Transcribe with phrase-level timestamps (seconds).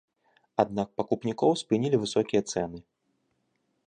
[0.63, 2.79] Аднак пакупнікоў спынілі высокія цэны.